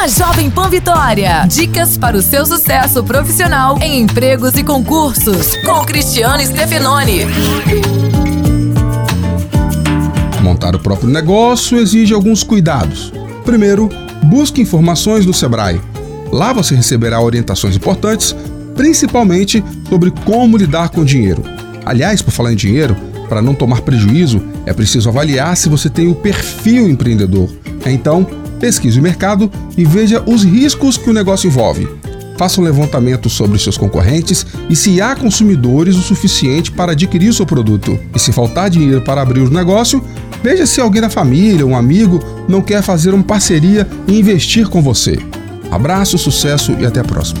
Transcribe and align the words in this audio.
na 0.00 0.08
Jovem 0.08 0.48
Pan 0.48 0.70
Vitória. 0.70 1.44
Dicas 1.46 1.98
para 1.98 2.16
o 2.16 2.22
seu 2.22 2.46
sucesso 2.46 3.04
profissional 3.04 3.78
em 3.82 4.00
empregos 4.00 4.54
e 4.54 4.64
concursos, 4.64 5.54
com 5.56 5.84
Cristiano 5.84 6.42
Stefanoni. 6.42 7.26
Montar 10.40 10.74
o 10.74 10.78
próprio 10.78 11.10
negócio 11.10 11.78
exige 11.78 12.14
alguns 12.14 12.42
cuidados. 12.42 13.12
Primeiro, 13.44 13.90
busque 14.24 14.62
informações 14.62 15.26
no 15.26 15.34
Sebrae. 15.34 15.78
Lá 16.32 16.54
você 16.54 16.74
receberá 16.74 17.20
orientações 17.20 17.76
importantes, 17.76 18.34
principalmente 18.74 19.62
sobre 19.86 20.10
como 20.24 20.56
lidar 20.56 20.88
com 20.88 21.02
o 21.02 21.04
dinheiro. 21.04 21.44
Aliás, 21.84 22.22
por 22.22 22.30
falar 22.30 22.54
em 22.54 22.56
dinheiro, 22.56 22.96
para 23.28 23.42
não 23.42 23.54
tomar 23.54 23.82
prejuízo, 23.82 24.42
é 24.64 24.72
preciso 24.72 25.10
avaliar 25.10 25.54
se 25.58 25.68
você 25.68 25.90
tem 25.90 26.08
o 26.08 26.14
perfil 26.14 26.88
empreendedor. 26.88 27.50
Então, 27.84 28.26
pesquise 28.60 29.00
o 29.00 29.02
mercado 29.02 29.50
e 29.76 29.84
veja 29.84 30.22
os 30.26 30.44
riscos 30.44 30.96
que 30.96 31.10
o 31.10 31.12
negócio 31.12 31.48
envolve. 31.48 31.88
Faça 32.36 32.60
um 32.60 32.64
levantamento 32.64 33.28
sobre 33.28 33.58
seus 33.58 33.76
concorrentes 33.76 34.46
e 34.68 34.76
se 34.76 35.00
há 35.00 35.14
consumidores 35.14 35.96
o 35.96 36.02
suficiente 36.02 36.70
para 36.70 36.92
adquirir 36.92 37.34
seu 37.34 37.44
produto. 37.44 37.98
E 38.14 38.18
se 38.18 38.32
faltar 38.32 38.70
dinheiro 38.70 39.02
para 39.02 39.20
abrir 39.20 39.40
o 39.40 39.50
negócio, 39.50 40.02
veja 40.42 40.64
se 40.66 40.80
alguém 40.80 41.02
da 41.02 41.10
família, 41.10 41.66
um 41.66 41.76
amigo, 41.76 42.18
não 42.48 42.62
quer 42.62 42.82
fazer 42.82 43.12
uma 43.12 43.24
parceria 43.24 43.86
e 44.06 44.18
investir 44.18 44.68
com 44.68 44.80
você. 44.80 45.18
Abraço, 45.70 46.16
sucesso 46.16 46.74
e 46.80 46.86
até 46.86 47.00
a 47.00 47.04
próxima. 47.04 47.40